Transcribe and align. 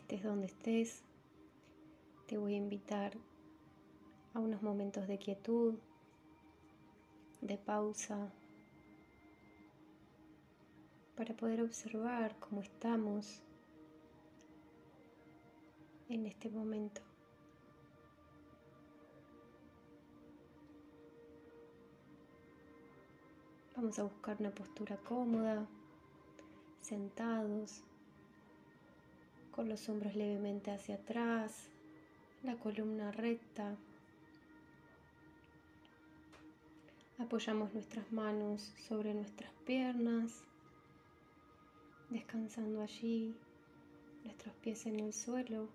estés 0.00 0.22
donde 0.22 0.46
estés, 0.46 1.02
te 2.26 2.38
voy 2.38 2.54
a 2.54 2.56
invitar 2.56 3.12
a 4.32 4.40
unos 4.40 4.62
momentos 4.62 5.06
de 5.06 5.18
quietud, 5.18 5.74
de 7.42 7.58
pausa, 7.58 8.32
para 11.16 11.36
poder 11.36 11.60
observar 11.60 12.34
cómo 12.38 12.62
estamos 12.62 13.42
en 16.08 16.24
este 16.24 16.48
momento. 16.48 17.02
Vamos 23.76 23.98
a 23.98 24.04
buscar 24.04 24.38
una 24.40 24.50
postura 24.50 24.96
cómoda, 24.96 25.66
sentados, 26.80 27.82
con 29.60 29.68
los 29.68 29.90
hombros 29.90 30.16
levemente 30.16 30.70
hacia 30.70 30.94
atrás, 30.94 31.68
la 32.42 32.56
columna 32.56 33.12
recta. 33.12 33.76
Apoyamos 37.18 37.74
nuestras 37.74 38.10
manos 38.10 38.72
sobre 38.88 39.12
nuestras 39.12 39.52
piernas, 39.66 40.44
descansando 42.08 42.80
allí, 42.80 43.34
nuestros 44.24 44.54
pies 44.62 44.86
en 44.86 44.98
el 44.98 45.12
suelo. 45.12 45.68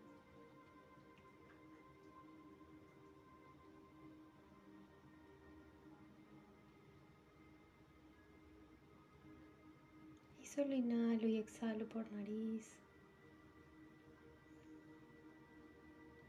Solo 10.42 10.74
inhalo 10.74 11.28
y 11.28 11.38
exhalo 11.38 11.86
por 11.88 12.12
nariz. 12.14 12.85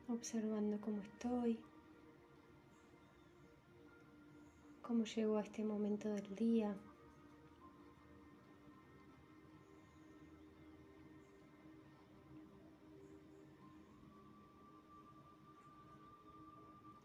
Observando 0.08 0.80
cómo 0.80 1.02
estoy, 1.02 1.58
cómo 4.82 5.04
llego 5.04 5.36
a 5.36 5.42
este 5.42 5.64
momento 5.64 6.08
del 6.08 6.34
día. 6.36 6.76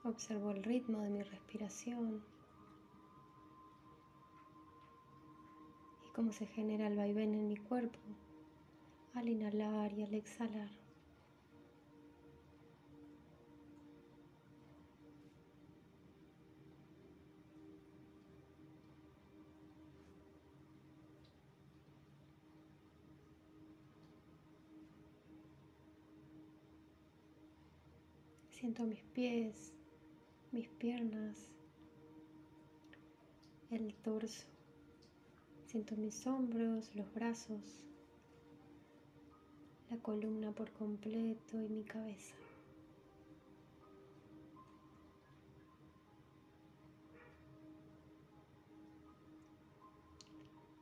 Observo 0.04 0.52
el 0.52 0.64
ritmo 0.64 1.00
de 1.02 1.10
mi 1.10 1.24
respiración 1.24 2.24
y 6.06 6.12
cómo 6.14 6.32
se 6.34 6.46
genera 6.48 6.88
el 6.88 6.98
vaivén 6.98 7.34
en 7.34 7.48
mi 7.48 7.58
cuerpo 7.58 8.00
al 9.14 9.30
inhalar 9.30 9.94
y 9.94 10.04
al 10.04 10.14
exhalar. 10.14 10.81
Siento 28.62 28.84
mis 28.84 29.02
pies, 29.16 29.74
mis 30.52 30.68
piernas, 30.70 31.36
el 33.72 33.92
torso. 34.04 34.46
Siento 35.66 35.96
mis 35.98 36.28
hombros, 36.28 36.94
los 36.94 37.12
brazos, 37.12 37.88
la 39.90 39.98
columna 39.98 40.52
por 40.52 40.70
completo 40.74 41.60
y 41.60 41.70
mi 41.70 41.84
cabeza. 41.84 42.36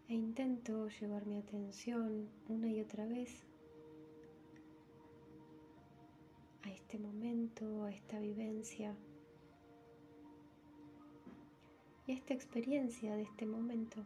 E 0.09 0.16
intento 0.16 0.89
llevar 0.89 1.25
mi 1.25 1.38
atención 1.38 2.28
una 2.50 2.69
y 2.69 2.81
otra 2.81 3.06
vez 3.06 3.45
este 6.89 6.97
momento, 6.97 7.83
a 7.83 7.91
esta 7.91 8.17
vivencia 8.17 8.95
y 12.07 12.13
esta 12.13 12.33
experiencia 12.33 13.16
de 13.16 13.22
este 13.22 13.45
momento 13.45 14.03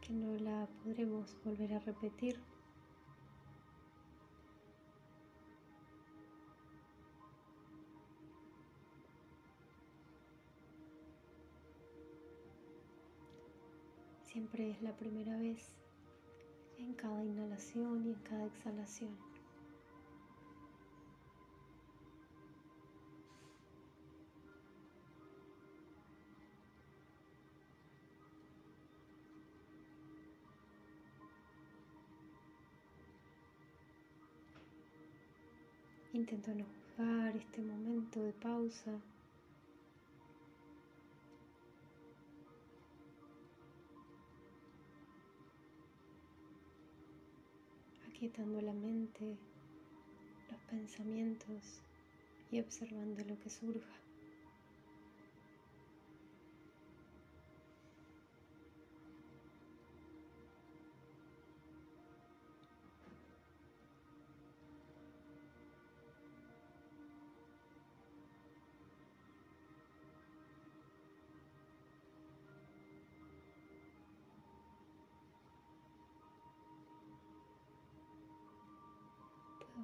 que 0.00 0.12
no 0.12 0.36
la 0.36 0.68
podremos 0.84 1.36
volver 1.44 1.74
a 1.74 1.80
repetir. 1.80 2.40
Siempre 14.22 14.70
es 14.70 14.80
la 14.80 14.96
primera 14.96 15.36
vez 15.38 15.74
en 16.78 16.94
cada 16.94 17.24
inhalación 17.24 18.06
y 18.06 18.10
en 18.10 18.20
cada 18.20 18.46
exhalación. 18.46 19.29
Intento 36.20 36.54
no 36.54 36.66
juzgar 36.66 37.34
este 37.34 37.62
momento 37.62 38.22
de 38.22 38.34
pausa. 38.34 38.92
Aquietando 48.06 48.60
la 48.60 48.74
mente, 48.74 49.38
los 50.50 50.60
pensamientos 50.68 51.80
y 52.50 52.60
observando 52.60 53.24
lo 53.24 53.38
que 53.40 53.48
surja. 53.48 54.09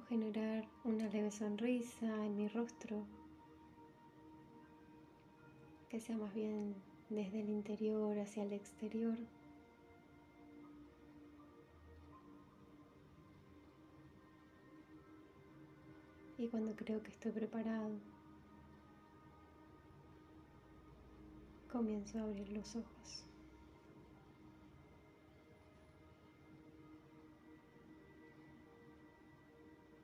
Generar 0.09 0.65
una 0.85 1.07
leve 1.09 1.31
sonrisa 1.31 2.05
en 2.05 2.37
mi 2.37 2.47
rostro 2.47 3.05
que 5.89 5.99
sea 5.99 6.17
más 6.17 6.33
bien 6.33 6.75
desde 7.09 7.41
el 7.41 7.49
interior 7.49 8.17
hacia 8.19 8.43
el 8.43 8.53
exterior. 8.53 9.17
Y 16.37 16.47
cuando 16.47 16.75
creo 16.75 17.01
que 17.01 17.09
estoy 17.09 17.31
preparado, 17.31 17.89
comienzo 21.71 22.19
a 22.19 22.23
abrir 22.23 22.49
los 22.49 22.75
ojos. 22.75 23.25